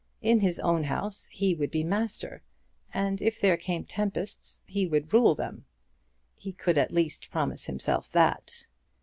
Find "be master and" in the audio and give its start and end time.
1.69-3.21